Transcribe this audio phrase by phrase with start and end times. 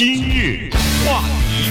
[0.00, 0.70] 今日
[1.04, 1.68] 话题，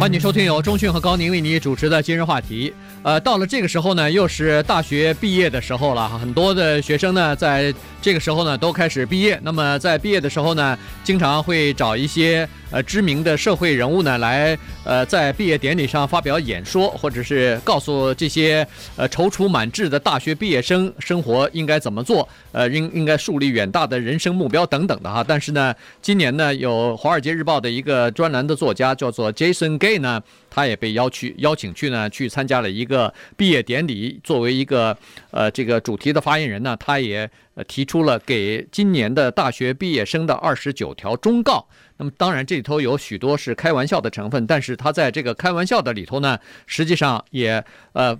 [0.00, 2.72] 欢迎收听由钟讯和高宁为你主持的今日话题。
[3.02, 6.08] 呃，到了这个时候呢，又是大学毕业的时候了。
[6.08, 7.70] 很多的学生呢，在
[8.00, 9.38] 这个时候呢，都开始毕业。
[9.42, 18.66] 那么在毕业的时候呢，经常会找一些呃知名的社会人物呢，来呃在毕业典礼上发表演说，或者是告诉这些
[18.96, 25.24] 呃踌躇满志的大学毕业生生活应该怎么做，呃应应该树立远大的人生目标等等的哈。
[25.26, 34.20] 但是呢，今年呢，有《华尔街日报》的一个专栏的作家叫做 Jason Gay 呢，他也被邀去邀请去呢，去参加了一个毕业典礼。
[34.22, 34.96] 作为一个
[35.30, 37.28] 呃这个主题的发言人呢，他也
[37.66, 41.66] 提出了给今年的大学毕业生的二十九条忠告。
[42.00, 48.18] 那么当然这里头有许多是开玩笑的成分，但是他在这个开玩笑的里头呢，实际上也呃。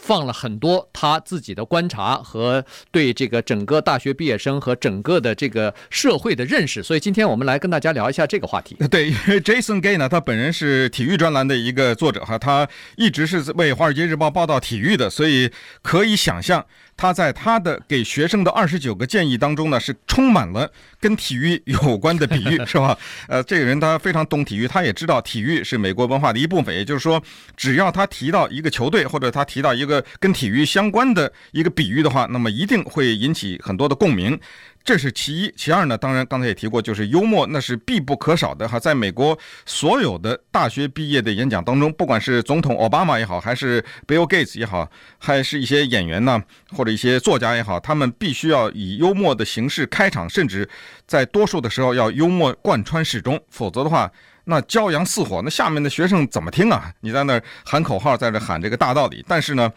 [0.00, 8.74] 放了很多他自己的观察和对这个整个大学毕业生和整个的这个社会的认识，所以今天我们来跟大家聊一下这个话题。
[8.90, 12.66] 对，因为 Jason Gay 呢，他本人是体育专栏的一个作者哈，他
[12.96, 15.50] 一直是为《华尔街日报》报道体育的，所以
[15.82, 16.64] 可以想象。
[17.02, 22.96] 他在他的给学生的二十九个建议当中呢，是充满了跟体育有关的比喻，是吧？
[23.26, 26.72] 呃，这个人他非常懂体育，他也知道体育是美国文化的一部分。
[26.72, 27.20] 也就是说，
[27.56, 34.38] 只要他提到一个球队，或者他提到一个跟体育相关的一个比喻的话，那么一定会引起很多的共鸣。
[34.84, 35.96] 这是其一，其二呢？
[35.96, 38.80] 当然，刚才也提过，就是幽默，那是必不可少的哈。
[38.80, 46.42] 在美国所有的大学毕业的演讲当中，不管是总统奥巴马也好，还是 Bill Gates 也好，还是一些演员呢，
[46.76, 50.68] 或者一些作家也好，他们必须要以幽默的形式开场，甚至
[51.06, 54.10] 在多数的时候要幽默贯穿始终，否则的话，
[54.44, 56.92] 那骄阳似火，那下面的学生怎么听啊？
[57.00, 59.72] 你在那儿喊口号，在这喊这个大道理，但是呢，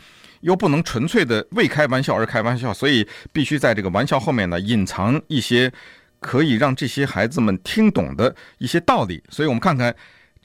[0.45, 5.73] 又不能纯粹的为开玩笑而开玩笑，所以必须在这个玩笑后面呢，隐藏一些
[6.19, 9.23] 可以让这些孩子们听懂的一些道理。
[9.29, 9.93] 所以我们看看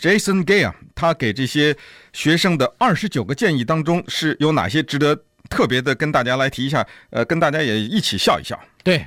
[0.00, 1.76] Jason Gay 啊，他给这些
[2.14, 5.14] 学生的二十九个建议当中是有哪些值得
[5.50, 8.58] 特别的跟大家来提一下，呃，跟大家也一起笑一笑。
[8.82, 9.06] 对，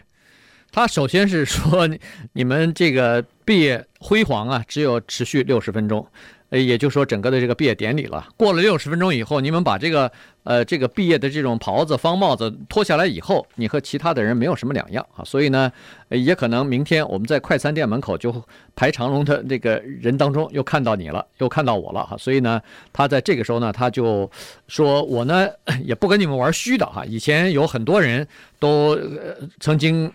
[0.71, 1.89] 他首先是说，
[2.33, 6.07] 你们这个毕业辉煌啊，只有持续六十分钟，
[6.49, 10.11] 呃，也就是说整个的这个毕业典礼了，过了六十分钟以后，你们把这个。
[10.43, 15.71] 呃，这个毕业的这种袍子、方帽子脱下来以后，你和其他的人没有什么两样啊，所以呢，
[16.09, 18.43] 也可能明天我们在快餐店门口就
[18.75, 22.61] 排长龙的那个人当中又看到你了，又看到我了哈，所以呢，
[22.91, 24.29] 他在这个时候呢，他就
[24.67, 25.47] 说我呢
[25.85, 28.27] 也不跟你们玩虚的哈，以前有很多人
[28.59, 28.99] 都
[29.61, 30.11] 曾经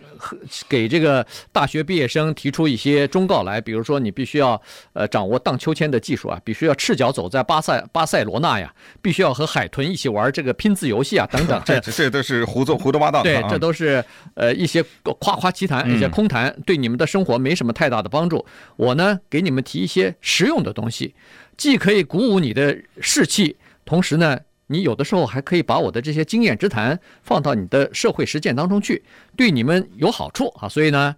[0.67, 4.61] 给这个大学毕业生提出一些忠告来，比如说你必须要
[4.93, 10.18] 呃掌握荡秋千的技术啊，必须要赤脚走在巴塞巴塞罗那呀，必须要和海豚一起玩。
[10.19, 13.23] 玩这个拼字游戏啊，等等， 这这都是胡作胡说八道。
[13.23, 14.03] 对，这都是
[14.35, 14.83] 呃一些
[15.19, 18.45] 夸夸其谈，一些空谈，对你们的生活没什么太大的帮助。
[18.75, 21.15] 我呢，给你们提一些实用的东西，
[21.57, 24.37] 既可以鼓舞你的士气，同时呢，
[24.67, 29.03] 你有的时候还可以把我的这些经验之谈放到你的社会实践当中去，
[29.35, 30.67] 对你们有好处啊。
[30.67, 31.15] 所以呢，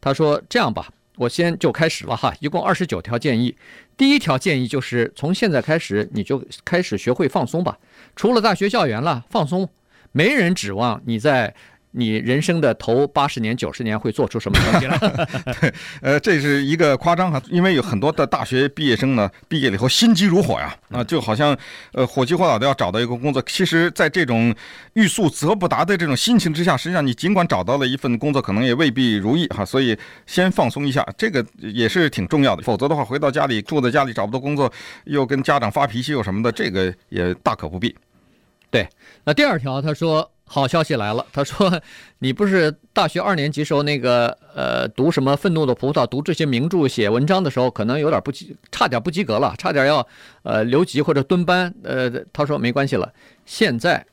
[0.00, 0.88] 他说这样吧。
[1.16, 3.56] 我先就开始了哈，一共二十九条建议。
[3.96, 7.78] 第一条建议就是从现在开始，你就开始学会放松吧。
[8.16, 9.68] 除了大学校园了，放松，
[10.12, 11.54] 没人指望你在。
[11.94, 14.98] 你人生的头八十年、九十年会做出什么东西来？
[15.60, 21.56] 对， 呃，这是一个夸张哈，因为有很多的大学毕业生呢，毕业了以后心急如火呀，啊，就好像
[21.92, 23.42] 呃火急火燎的要找到一个工作。
[23.46, 24.54] 其实，在这种
[24.94, 29.62] 欲速则不达的这种心情之下，实际上你尽管找到了一份工作，可能也未必如意哈。
[29.62, 32.62] 所以先放松一下，这个也是挺重要的。
[32.62, 34.72] 否则的话，回到家里住在家里找不到工作，
[35.04, 37.94] 又跟家长发脾气又什么的，这个也大可不必。
[38.70, 38.88] 对，
[39.24, 40.26] 那第二条他说。
[40.54, 41.80] 好消息来了，他说
[42.20, 50.06] ：“你不是大学二年级时候那个呃读什么《愤怒的葡萄》，读这些名著、写文章的时候，可能有点不及，差点不及格了，差点要
[50.42, 51.72] 呃留级或者蹲班。
[51.82, 53.10] 呃，他说没关系了，
[53.46, 54.04] 现在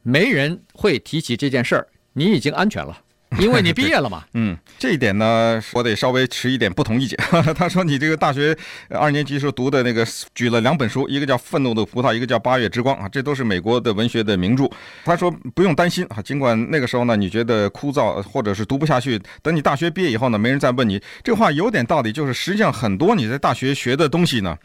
[0.00, 2.98] 没人会提起这件事儿，你已经安全了。”
[3.42, 7.18] 因为你毕业了嘛， 嗯，这一点呢，我得稍微持一点不同意见。
[7.54, 8.56] 他说你这个大学
[8.88, 14.70] 二年级时候读的那个，举了两本书，一个叫《愤怒的葡萄》，一个叫《八月之光》啊，这都是美国的文学的名著。
[15.04, 21.00] 他说不用担心啊，尽管那个时候呢，你觉得枯燥或者是读不下去，等你大学毕业以后呢，没人再问你。
[21.22, 24.56] 这话有点道理，就是实际上很多你在大学学的东西呢，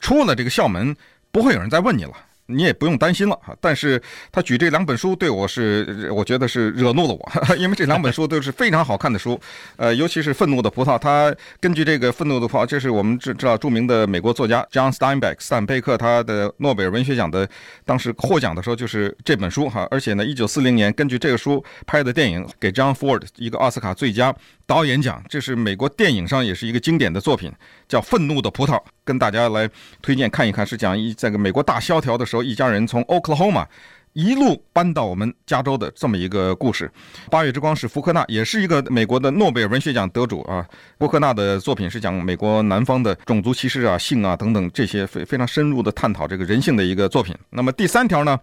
[0.00, 0.96] 出了这个校门，
[1.30, 2.12] 不会有人再问你了。
[2.50, 4.00] 你也不用担心了哈，但是
[4.32, 9.38] 他举这两本书对我是，我觉得是惹怒了我， 因为这两本书都是非常好看的书，
[9.76, 17.46] 呃，尤其是《愤怒的葡萄》，他根据这个《愤怒的葡萄》，这是我们知知道著名的美国作家 John Steinbeck 斯坦贝克他的诺贝尔文学奖的
[17.84, 24.34] 当时获奖的时候就是这本书哈，而且呢，一九四零年根据这个书拍的电影给 John Ford 一个奥斯卡最佳
[24.68, 27.50] 导演奖，这是美国电影上也是一个经典的作品，
[27.88, 29.66] 叫《愤怒的葡萄》，跟大家来
[30.02, 30.64] 推荐看一看。
[30.66, 33.64] 是讲一在个美国大萧条的时候，一家人从 Oklahoma。
[34.12, 36.90] 一路搬到我们加州的这么一个故事，
[37.30, 40.66] 《八月之光》是福克纳，也是一个美国的诺贝尔文学奖得主啊。
[40.98, 47.34] 福克纳的作品是讲美国南方的种族歧视啊、性啊等等这些非非常深入的探讨这个人性的一个作品。
[47.50, 48.36] 那么第三条呢，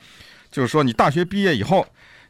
[0.50, 1.86] 就是说你大学毕业以后，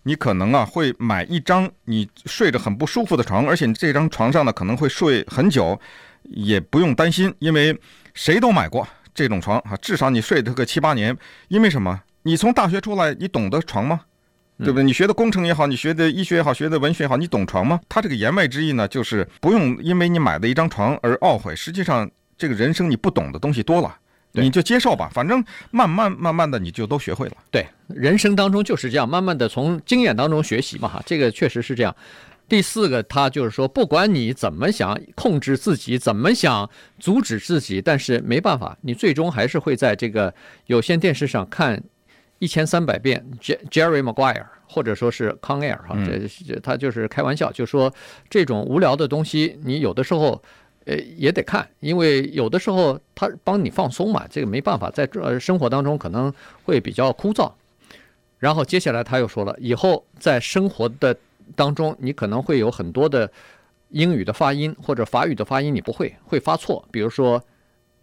[0.08, 5.80] 你可能啊会买一张你睡着很不舒服的床，而且你这张床上呢可能会睡很久，
[6.24, 7.76] 也不用担心，因为
[8.14, 11.18] 谁都买过这种床啊，至少你睡这个七八年，
[11.48, 12.02] 因为什么？
[12.22, 14.02] 你从大学出来，你懂得床吗？
[14.60, 14.84] 对不对？
[14.84, 17.80] 你学的工程也好，你学的医学也好，学的文学也好，你懂床吗？
[17.90, 21.56] 他这个言外之意呢，就是不用因为你买的一张床而懊悔。
[21.56, 23.98] 实际上，这个人生你不懂的东西多了，
[24.42, 25.10] 你就接受吧。
[25.14, 27.38] 反正慢慢慢慢的，你就都学会了。
[27.52, 30.88] 对，人生当中就是这样，慢慢的从经验当中学习嘛。
[30.88, 31.96] 哈，这个确实是这样。
[32.48, 40.34] 第四个，他就是说，不管你怎么想控制自己，怎么想阻止自己，但是没办法，你最终还是会在这个
[40.68, 41.84] 有线电视上看。
[42.40, 47.92] 一千三百遍，Jerry Maguire，或者说是 Con Air 哈，这他就是开玩笑，就说
[48.30, 50.44] 这种无聊的东西，你有的时候
[50.86, 56.34] 呃也得看，因为有的时候他帮你放松嘛，这个没办法，在这生活当中可能
[56.64, 57.52] 会比较枯燥。
[58.40, 61.16] 然后接下来他又说了，以后在生活的
[61.56, 63.30] 当中，你可能会有很多的
[63.90, 67.44] 英语的发音或者法语的发音你不会，会发错，比如说。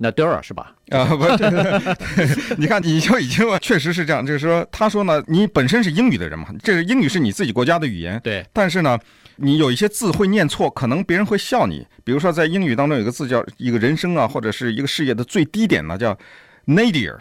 [0.03, 0.75] Nadura 是吧？
[0.91, 8.45] 啊， 不是， 你看，你就已经确实是这样，就是说，他说呢，你本身是英语的人嘛，这个英语是你自己国家的语言，对。
[8.53, 8.99] 但是呢，
[9.37, 11.87] 你有一些字会念错，可能别人会笑你。
[12.05, 16.19] 比如说，在英语当中有个字叫一个人生啊，或者是一个事业的最低点呢，叫
[16.67, 17.17] nadir，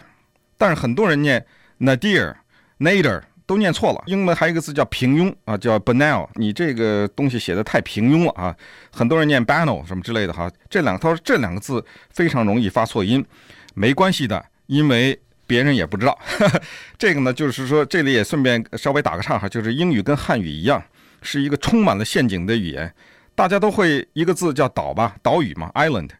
[0.58, 1.44] 但是很多人念
[1.80, 3.22] nadir，nadir。
[3.46, 6.28] 都念错了，英文还有一个字叫平庸啊，叫 banal。
[6.34, 8.56] 你这个东西写的太平庸了啊，
[8.90, 10.50] 很多人念 banal 什么之类的哈。
[10.70, 13.24] 这两个他说这两个字非常容易发错音，
[13.74, 16.18] 没关系的，因为别人也不知道。
[16.96, 20.82] 这个呢，就是说这里也顺便稍微打个岔哈，就是英语跟汉语一样，
[21.20, 22.94] 是一个充满了陷阱的语言。
[23.34, 26.10] 大家都会一个字叫岛吧，岛屿嘛，island，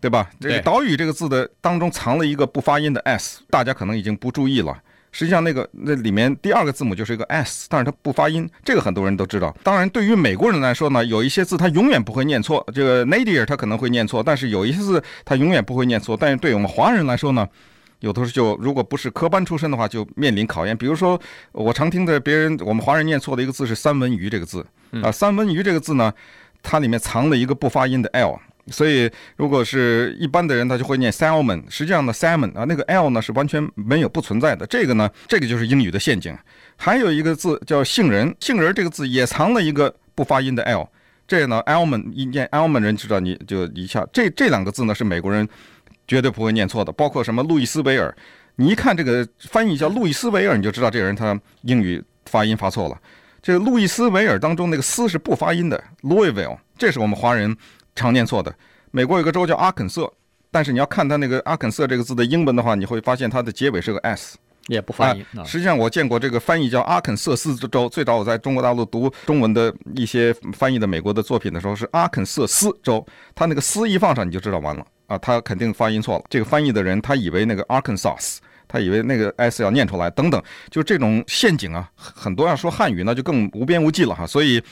[0.00, 0.30] 对吧？
[0.40, 4.76] 这个岛屿这个字的当中藏了一个不发音的 s，大家可能已经不注意了。
[5.16, 9.56] 实际上，那个那里面第二个字母就是一个 s，但是它不发音，这个很多人都知道。
[9.62, 12.66] 当然，对于美国人来说呢，有一些字他永远不会念错。
[12.74, 16.16] 这个 nadir 他可能会念错，但是有一些字他永远不会念错。
[16.16, 17.48] 但是对我们华人来说呢，
[18.00, 20.76] 有的时候就如果不是科班出身的话，就面临考验。
[20.76, 21.16] 比如说，
[21.52, 24.66] 我常听的别人我们华人念错的一个字是三文鱼这个字
[25.00, 26.12] 啊，三文鱼这个字呢，
[26.60, 28.36] 它里面藏了一个不发音的 l。
[28.70, 31.62] 所以，如果是一般的人，他就会念 salmon。
[31.68, 34.66] 实际上呢，salmon 啊，那个 l 呢是完全没有不存在的。
[34.66, 36.34] 这个呢，这个就是英语的陷阱。
[36.76, 40.88] 还有一个字叫杏仁，杏仁这个字也藏了一个不发音的 l。
[41.28, 44.06] 这呢，almond 一念 almond 人知道你就一下。
[44.12, 45.46] 这这两个字呢是美国人
[46.08, 46.90] 绝对不会念错的。
[46.90, 48.14] 包括什么路易斯维尔，
[48.56, 52.98] 你一看这个翻译叫路易斯维尔，你就知道这个人他英语发音发错了。
[53.42, 57.54] 这个路易斯维尔当中那个斯是不发音的，Louisville，这是我们华人。
[57.94, 58.54] 常念错的，
[58.90, 60.12] 美国有个州叫阿肯色，
[60.50, 64.36] 但是你要看它那个阿肯色这个字的英文的话，你会发现它的结尾是个 s，
[64.68, 65.24] 也不发音。
[65.44, 73.04] 实际上我见过这个翻译叫阿肯色斯州，最早我在中国大陆读中文的一些翻译的美国的作品的时候是阿肯色斯州，
[73.34, 76.24] 他那个斯一放上你就知道完了啊，他肯定发音错了。
[76.28, 84.62] 这个翻译的人他以为那个 Arkansas，他以为那个 s 要念出来，等等，就这种陷阱啊，很多要说汉语那就更无边无际了哈，所以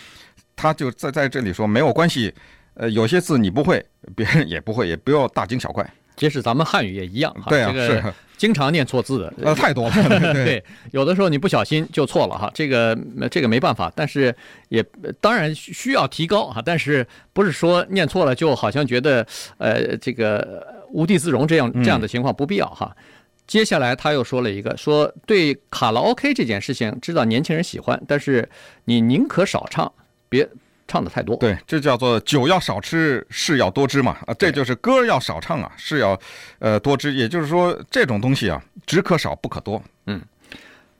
[0.57, 2.35] 他就在在这里说没有关系。
[2.75, 5.89] 呃，有些字你不会，别人也不会，也不要大惊小怪。
[6.15, 9.95] 即使咱们汉语也一样哈，对啊，这个经常念错字的，呃，太多了。
[10.35, 12.97] 对，对，有的时候你不小心就错了哈，这个
[13.31, 14.35] 这个没办法，但是
[14.69, 14.85] 也
[15.21, 19.27] 当然需要提高哈，但是不是说念错了就好像觉得
[19.57, 22.95] 呃这个无地自容这样这样的情况不必要哈。
[22.95, 23.03] 嗯、
[23.47, 28.49] 接下来他又说了一个，说对卡拉 OK 这件事情，知道年轻人喜欢，但是
[28.85, 29.91] 你宁可少唱，
[30.29, 30.47] 别。
[30.93, 36.21] 唱的太多，对，这叫做酒要少吃，事要多知嘛啊，这就是歌要少唱啊，事要
[36.59, 39.83] 呃多知，也就是说这种东西啊，只可少不可多。
[40.05, 40.21] 嗯，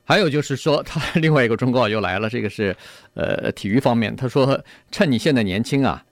[0.07, 2.75] 还有就是说， 他另外一个忠告又来了，这个是
[3.13, 4.59] 呃体育方面，他说
[4.91, 6.03] 趁你现在年轻啊，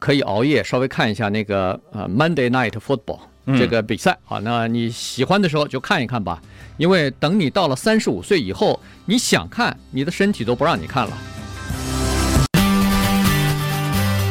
[0.00, 3.20] 可以熬夜稍微看一下那个呃 Monday Night Football
[3.56, 6.42] 这个比赛啊，那你喜欢的时候就看一看吧，
[6.76, 11.16] 因为等你到了三十五岁以后，你想看，你的身体都不让你看了。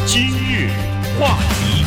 [0.06, 0.70] 今日
[1.20, 1.84] 话题，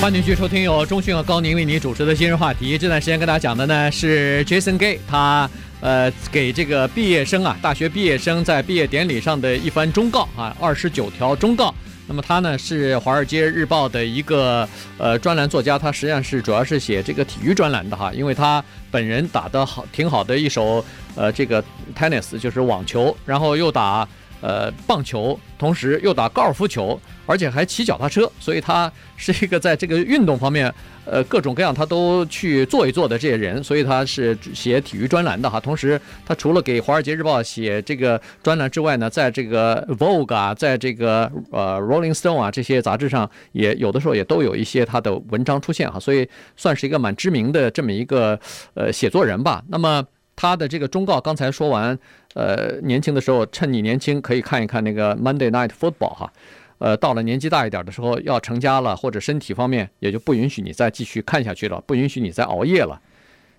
[0.00, 2.78] 欢迎继续收听由中讯和高宁为您主持的今日话题。
[2.78, 5.48] 这段时间跟大家讲的呢是 Jason Gay，他
[5.82, 11.74] 呃，给这个毕业生啊，大学毕业生在毕业典礼上的一番忠告啊，二十九条忠告。
[12.08, 20.82] 那么他呢是《华尔街日报》的一个呃专栏作家，他实际上是主要是写这个体育专栏的哈，因为他本人打得好挺好的一手
[21.16, 21.62] 呃这个
[21.94, 24.08] tennis 就是网球，然后又打。
[24.40, 30.72] 呃，棒球，同时又打高尔夫球，而且还骑脚踏车，所以他 是一个在这个运动方面，
[31.06, 35.58] 呃，各种各样他都去做一做的这些人，所以他是写体育专栏的哈。
[35.58, 48.38] 同时，他除了给《华尔街日报》写这个专栏之外呢，在这个 Vogue 啊，在这个呃 Rolling Stone 啊这些杂志上，也有的时候也都有一些他的文章出现哈，所以算是一个蛮知名的这么一个
[48.74, 49.64] 呃写作人吧。
[49.68, 50.04] 那么。
[50.38, 51.98] 他的这个忠告刚才说完，
[52.36, 56.32] 呃，年轻的时候趁你年轻可以看一看那个 Monday Night Football 哈，
[56.76, 63.00] 呃，到了年纪大一点的时候要成家了或者身体方面也就不允许你再继续看下去了，不允许你再熬夜了。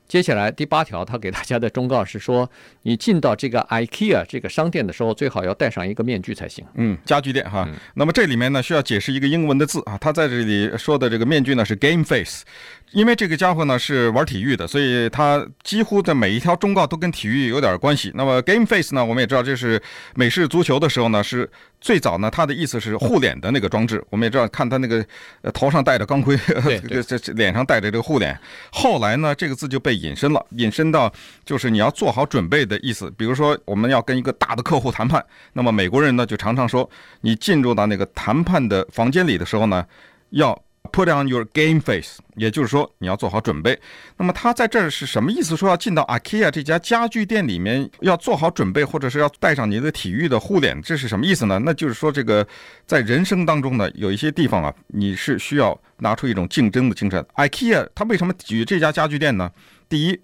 [0.08, 2.50] 接下来第八条，他给大家的忠告是说，
[2.84, 6.64] 你进到这个 IKEA 这个商店的时候，最好要戴上一个面具才行。
[6.76, 7.68] 嗯，家具店哈。
[7.96, 12.46] 那么这里面呢需要解释一个英文的字啊，他在这里说的这个面具呢是 Game Face。
[12.92, 18.12] 因为这个家伙呢是玩体育的，所以他几乎的每一条忠告都跟体育有点关系。
[18.16, 19.82] 那么 Game Face 呢，我们也知道这是
[20.16, 21.50] 美式足球的时候呢，是
[21.82, 24.04] 最早呢，他的意思是护脸的那个装置。
[24.10, 25.06] 我们也知道，看他那个
[25.54, 28.40] 头上戴着钢盔， 这个这脸上戴着这个护脸。
[28.72, 31.12] 后来呢，这个字就被引申了，引申到
[31.44, 33.12] 就是你要做好准备的意思。
[33.18, 36.90] 比如说，我们要跟一个大的客户谈判，那么美国人呢就常常说，
[37.20, 39.86] 你进入到那个谈判的房间里的时候呢，
[40.30, 40.58] 要。
[40.92, 43.80] Put on your game face，也就是说你要做好准备。
[44.18, 45.56] 那么他在这儿是什么意思？
[45.56, 51.60] 说要进到 IKEA 这家家具店里面要做好准备，或者是要带上你的体育的护脸，这是什么意思呢？
[51.60, 52.48] 那就是说这个
[52.86, 57.24] 在人生当中呢，有一些地方啊，你是需要拿出一种竞争的精神。
[57.36, 59.52] IKEA 它为什么举这家家具店呢？
[59.88, 60.20] 第一，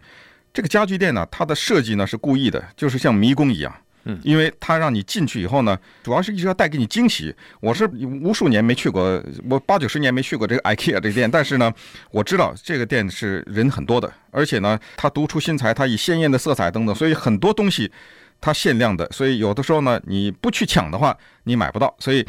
[0.54, 3.74] 这个家具店呢，它的设计呢是故意的，就是像迷宫一样。
[4.06, 7.34] 嗯，因为他让你进去以后呢，主要是一直要带给你惊喜。
[7.62, 11.74] 我是无数年没去过，我八九十年没去过这个 IKEA 这个店，但是呢，
[12.12, 17.90] 我知道这个店是人很多的，而且呢，它独出心裁，它以鲜艳的色彩等等，所以很多东西
[18.42, 21.96] 它限量的，所以有的时候呢，你不去抢的话，你买不到。
[21.98, 22.26] 所以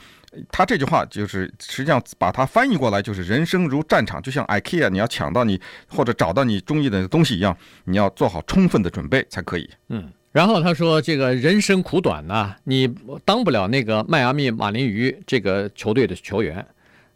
[0.52, 9.68] 他这句话就是实际上把它翻译过来，就是人生如战场，就像 IKEA，你要抢到你或者找到你中意的东西一样，你要做好充分的准备才可以。
[9.88, 10.12] 嗯。
[10.34, 12.92] 然后他说：“这个人生苦短呐，你
[13.24, 16.66] 当不了那个迈阿密马林鱼这个球队的球员。”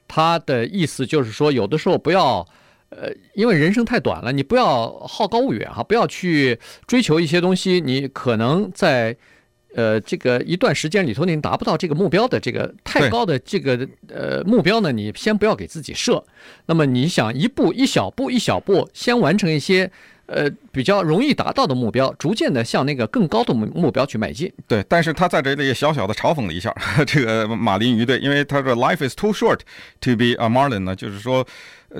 [0.06, 2.46] 他的意思就是说，有的时候不要，
[2.90, 6.56] 呃，因为人生太短了，你不要好高骛远哈，不要去
[6.86, 9.16] 追求一些东西，你可能在
[9.74, 16.24] 呃这个一段时间里头你达不到这个目标的这个太高的这个呃目标呢，你先不要给自己设。
[16.66, 19.90] 那么你想一步一小步一小步先完成一些。
[20.28, 24.52] 呃，比较容易达到的目标，逐渐的向那个更高的目目标去迈进。
[24.66, 26.74] 对，但是他在这里也小小的嘲讽了一下
[27.06, 29.60] 这个马林鱼队，因为他说 “Life is too short
[30.02, 31.46] to be a Marlin” 呢，就是说，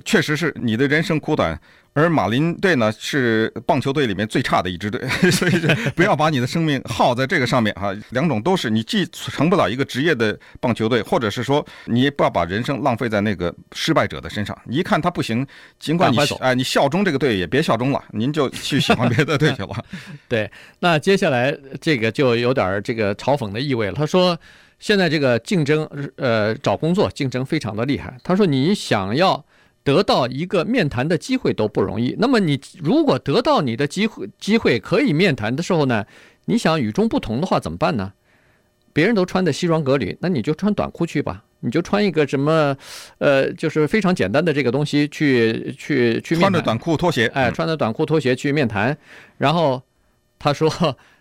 [0.05, 1.59] 确实是你的人生苦短。
[1.99, 5.53] 而马林队呢，是棒球队里面最差的一支队， 所以
[5.97, 7.93] 不要把你的生命耗在这个上面哈。
[8.11, 14.57] 两种都是，你既成不了一个职业的棒球队，或者是说你也不要把人生浪费在那个失败者的身上。
[14.65, 15.45] 你一看他不行，
[15.81, 19.85] 尽管你哎你效忠这个队也别效忠了，您就去喜欢别的队去了。
[20.29, 23.95] 对，那接下来这个就有点这个嘲讽的意味了。
[23.95, 24.39] 他说，
[24.79, 28.17] 现在这个竞争呃找工作竞争非常的厉害。
[28.23, 29.45] 他说你想要。
[29.89, 32.15] 得到一个面谈的机会都不容易。
[32.19, 36.05] 那么你如果得到你的机会，机会可以面谈的时候呢，
[36.45, 38.13] 你想与众不同的话怎么办呢？
[38.93, 41.43] 别人都穿的西装革履，那你就穿短裤去吧。
[41.61, 42.77] 你就穿一个什么，
[43.17, 46.51] 呃，就是非常简单的这个东西去去去面谈。
[46.51, 48.95] 穿着短裤拖鞋，哎，穿着短裤拖鞋去面谈。
[49.39, 49.83] 然后
[50.39, 50.71] 他说，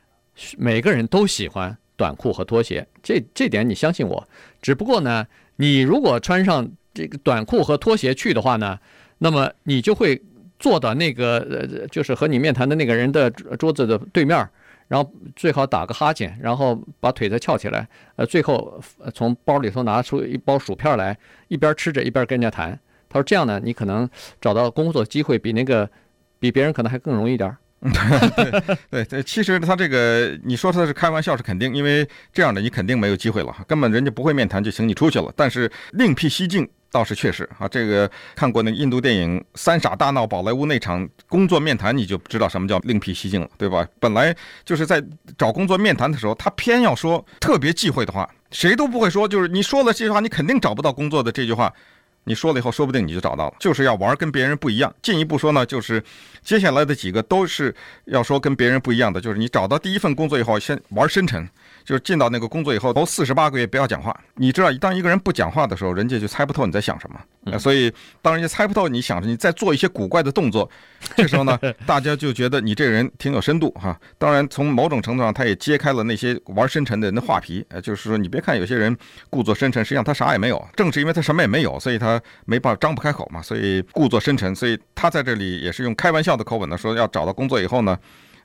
[0.60, 4.28] 每个人都喜欢短裤和拖鞋，这这点你相信我。
[4.62, 6.70] 只不过呢，你如果穿上。
[6.98, 8.80] 这个短裤和拖鞋去的话呢，
[9.20, 10.20] 那么你就会
[10.58, 14.36] 坐到那个呃，就是和你面谈的那个人的桌子的对面，
[14.88, 18.82] 然后最好打个哈欠，然后把腿再翘起来，呃，最后
[19.14, 21.16] 从包里头拿出一包薯片来，
[21.48, 22.72] 一边吃着一边跟人家谈。
[23.08, 24.10] 他说这样呢，你可能
[24.42, 25.88] 找到工作机会比那个
[26.40, 27.56] 比别人可能还更容易一点。
[28.90, 35.32] 对对，其实他这个你说他是开玩笑是肯定，因为这样的你肯定没有机会了，根本人家不会面谈就请你出去了。
[35.36, 36.68] 但是另辟蹊径。
[36.92, 43.88] 倒是确实啊，这个看过那个印度电影《三傻大闹宝莱坞》那场工作面谈，你就知道什么叫另辟蹊径了，对吧？
[44.00, 45.04] 本来就是在
[45.38, 51.74] 找工作面谈的时候，他偏要说特别忌讳的话，谁都不会说，就是你说了这句话，你肯定找不到工作的这句话，
[52.28, 53.56] 你说了以后，说不定你就找到了。
[53.60, 54.94] 就是要玩跟别人不一样。
[55.02, 56.04] 进一步说呢，就是
[56.44, 57.74] 接下来的几个都是
[58.06, 61.48] 要说跟别人不一样的，就是你找到第一份工作以后，先玩深沉。
[61.86, 64.14] 就是进到那个工作以后，头四十八个月不要讲话。
[64.36, 67.58] 你知道，当一个人不讲话的时候，人家就猜不透你在想什么。
[67.58, 67.90] 所以，
[68.22, 70.70] 当人家猜不透你想着你在做一些古怪的动作，
[71.16, 71.58] 这时候呢，
[71.88, 73.98] 大家就觉得你这个人挺有深度哈。
[74.18, 77.66] 当然，从某种程度上，他也揭开了那些玩深沉的人的画皮。
[77.70, 78.94] 呃，就是说，你别看有些人
[79.30, 80.62] 故作深沉，实际上他啥也没有。
[80.76, 83.42] 正是因为他什么也没有，所以他没办法张不开口嘛。
[83.42, 84.56] 所以故作深沉。
[84.56, 87.98] 所以他在这里也是用开玩笑的口吻呢，说要找到工作以后呢。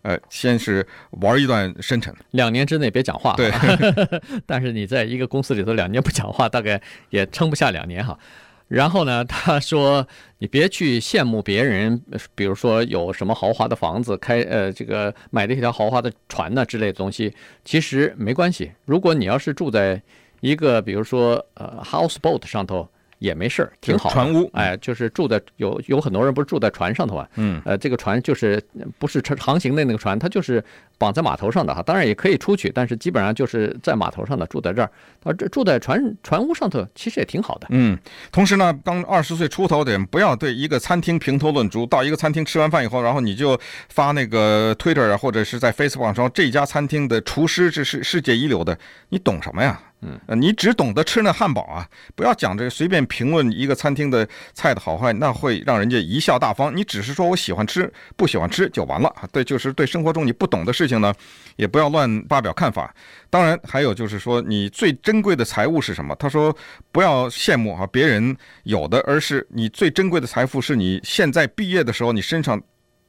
[0.04, 0.84] 呃，先是
[1.20, 3.36] 玩一段深沉，两年之内别讲话。
[3.36, 3.52] 对，
[4.44, 8.18] 但是你在一个公司里头两年不讲话，大概也撑不下两年哈。
[8.66, 10.04] 然后呢，他说
[10.38, 12.02] 你别去羡慕别人，
[12.34, 17.32] 比如说有什么豪华的房子，开呃这个买了一条豪华的船呢之类的东西，
[17.64, 18.72] 其实没关系。
[18.84, 20.02] 如果你要是住在
[20.40, 22.88] 一个比如说呃 houseboat 上头。
[23.22, 24.10] 也没事儿，挺好。
[24.10, 27.28] 船屋，哎，就是住在有有很多人不是住在船上头啊。
[27.36, 28.60] 嗯，呃，这个船就是
[28.98, 30.62] 不是航行的那个船，它就是
[31.02, 31.82] 绑在码头上的哈。
[31.82, 34.90] 当然也可以出去，但是基本上就是在码头上的，住在这儿。
[35.24, 37.66] 啊这住在船船屋上头，其实也挺好的。
[37.70, 37.98] 嗯，
[38.30, 41.86] 同时呢，刚二十岁出头的人不要对一个餐厅评头论足。
[41.86, 48.76] 到一个餐厅吃完饭以后，然后你就发那个 Twitter 啊，或者是在 Facebook 上说这家餐厅的厨师这是世界一流的，
[49.10, 49.80] 你懂什么呀？
[50.04, 56.76] 嗯，你只懂得吃那汉堡啊，不要讲这个随便评论一个餐厅的菜的好坏，那会让人家贻笑大方。
[56.76, 59.14] 你只是说我喜欢吃，不喜欢吃就完了。
[59.30, 61.14] 对，就是对生活中你不懂的事情呢，
[61.56, 62.94] 也不要乱发表看法。
[63.30, 66.14] 当然，还有就是说，你最珍贵的财物是什么？
[66.16, 66.54] 他说
[66.92, 72.60] 不要羡慕啊别人有的，而是你最珍贵的财富是你现在毕业的时候你身上、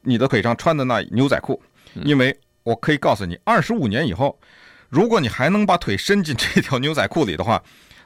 [0.04, 1.62] 你的腿上穿的那牛仔裤，
[2.06, 4.40] 因为我可以告诉你，二十五年以后。
[4.90, 7.60] 如果你还能把腿伸进这条牛仔裤里的话，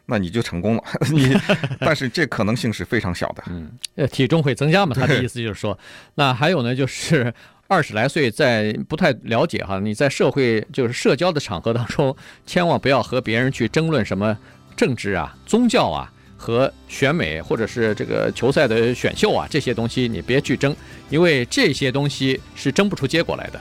[0.05, 0.84] 那你就成功了。
[1.12, 1.36] 你，
[1.81, 3.43] 但是这可能性是非常小的。
[3.48, 4.96] 嗯，呃，体重会增加嘛？
[4.96, 5.77] 他的意思就是说，
[6.15, 7.34] 那还有呢，就是
[7.67, 14.38] 二十来岁在不太了解哈，你在社会就是社交的场合当中，千万不要和别人去争论什么
[14.75, 20.74] 政治啊、宗教啊和选美或者是这个球赛的选秀啊这些东西，你别去争，
[21.09, 23.59] 因为这些东西是争不出结果来的。